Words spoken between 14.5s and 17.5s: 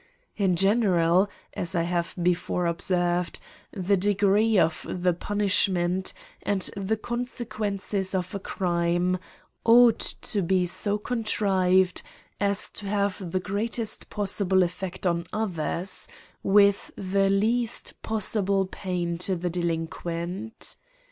effect on others^ with the